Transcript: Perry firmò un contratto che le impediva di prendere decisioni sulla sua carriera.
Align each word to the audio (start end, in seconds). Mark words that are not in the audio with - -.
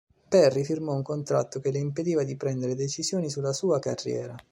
Perry 0.29 0.63
firmò 0.63 0.95
un 0.95 1.03
contratto 1.03 1.59
che 1.59 1.69
le 1.69 1.77
impediva 1.77 2.23
di 2.23 2.35
prendere 2.35 2.73
decisioni 2.73 3.29
sulla 3.29 3.53
sua 3.53 3.77
carriera. 3.77 4.35